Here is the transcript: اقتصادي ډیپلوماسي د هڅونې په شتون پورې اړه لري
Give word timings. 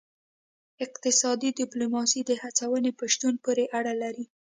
اقتصادي 0.85 1.49
ډیپلوماسي 1.59 2.21
د 2.25 2.31
هڅونې 2.41 2.91
په 2.99 3.05
شتون 3.13 3.33
پورې 3.43 3.63
اړه 3.77 3.93
لري 4.03 4.25